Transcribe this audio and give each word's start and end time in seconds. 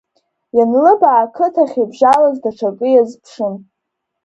Ианлыбаа 0.57 1.21
ақыҭахь 1.25 1.77
ибжьалоз 1.83 2.35
даҽакы 2.43 2.87
иазԥшын. 2.91 3.53